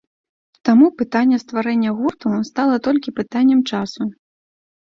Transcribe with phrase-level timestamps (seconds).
[0.69, 4.01] Таму пытанне стварэння гурту стала толькі пытаннем часу.